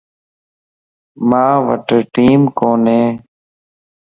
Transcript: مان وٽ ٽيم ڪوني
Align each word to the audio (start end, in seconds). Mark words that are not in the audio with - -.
مان 1.29 1.53
وٽ 1.67 1.87
ٽيم 2.13 2.41
ڪوني 2.57 3.01